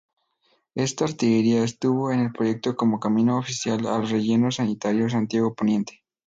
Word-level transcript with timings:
Esta 0.73 1.05
arteria 1.05 1.63
estuvo 1.63 2.11
en 2.11 2.21
el 2.21 2.31
proyecto 2.31 2.75
como 2.75 2.99
camino 2.99 3.37
oficial 3.37 3.85
al 3.85 4.09
relleno 4.09 4.49
sanitario 4.51 5.07
Santiago 5.09 5.53
poniente. 5.53 6.01